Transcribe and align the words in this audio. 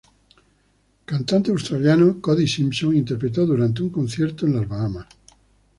Cantante 1.11 1.51
australiano 1.51 2.19
Cody 2.19 2.47
Simpson 2.47 2.95
interpretó 2.95 3.45
durante 3.45 3.83
un 3.83 3.91
concierto 3.91 4.47
en 4.47 4.55
las 4.55 4.67
Bahamas. 4.67 5.05